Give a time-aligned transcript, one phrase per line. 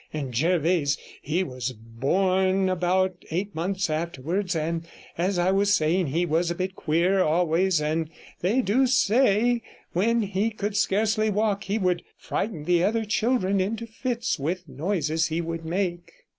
[0.11, 4.83] And Jervase, he was born about eight months afterwards, and,
[5.15, 8.09] as I was saying, he was a bit queer always; and
[8.39, 9.61] they do say
[9.93, 14.71] when he could scarcely walk he would frighten the other children into fits with the
[14.71, 16.11] noises he would make.'